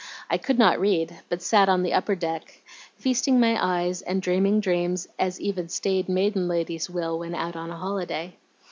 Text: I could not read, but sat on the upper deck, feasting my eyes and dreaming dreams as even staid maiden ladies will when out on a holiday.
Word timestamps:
I 0.31 0.39
could 0.39 0.57
not 0.57 0.79
read, 0.79 1.19
but 1.29 1.43
sat 1.43 1.69
on 1.69 1.83
the 1.83 1.93
upper 1.93 2.15
deck, 2.15 2.63
feasting 2.97 3.39
my 3.39 3.55
eyes 3.63 4.01
and 4.01 4.19
dreaming 4.19 4.59
dreams 4.59 5.07
as 5.19 5.39
even 5.39 5.69
staid 5.69 6.09
maiden 6.09 6.47
ladies 6.47 6.89
will 6.89 7.19
when 7.19 7.35
out 7.35 7.55
on 7.55 7.69
a 7.69 7.77
holiday. 7.77 8.33